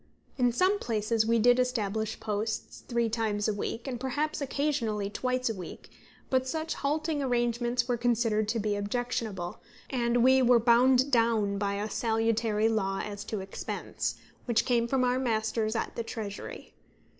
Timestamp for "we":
1.27-1.37, 10.23-10.41